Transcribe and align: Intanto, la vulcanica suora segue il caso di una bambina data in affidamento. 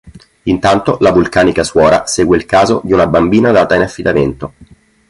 Intanto, 0.49 0.97
la 1.01 1.11
vulcanica 1.11 1.63
suora 1.63 2.07
segue 2.07 2.35
il 2.35 2.47
caso 2.47 2.81
di 2.83 2.91
una 2.91 3.05
bambina 3.05 3.51
data 3.51 3.75
in 3.75 3.83
affidamento. 3.83 4.53